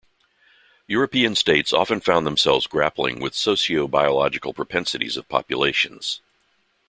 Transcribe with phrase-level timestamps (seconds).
[0.87, 6.21] European states often found themselves grappling with sociobiological propensities of populations.